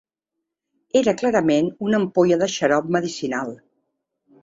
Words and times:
Era 1.01 1.13
clarament 1.19 1.69
una 1.89 2.01
ampolla 2.01 2.41
de 2.45 2.51
xarop 2.57 2.91
medicinal! 2.99 3.57